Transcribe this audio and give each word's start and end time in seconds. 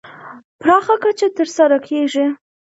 پراخه 0.59 0.95
کچه 1.03 1.27
تر 1.35 1.47
سره 1.57 1.77
کېږي. 1.87 2.25